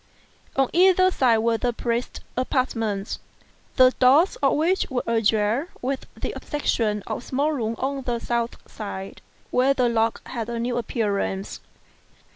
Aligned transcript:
On 0.55 0.67
either 0.73 1.11
side 1.11 1.37
were 1.37 1.59
the 1.59 1.73
priest's 1.73 2.21
apartments, 2.35 3.19
the 3.75 3.91
doors 3.99 4.35
of 4.37 4.53
which 4.53 4.89
were 4.89 5.03
ajar, 5.05 5.67
with 5.79 6.07
the 6.19 6.33
exception 6.35 7.03
of 7.05 7.19
a 7.19 7.21
small 7.21 7.51
room 7.51 7.75
on 7.77 8.01
the 8.01 8.17
south 8.17 8.57
side, 8.67 9.21
where 9.51 9.75
the 9.75 9.87
lock 9.87 10.27
had 10.29 10.49
a 10.49 10.57
new 10.59 10.75
appearance. 10.77 11.59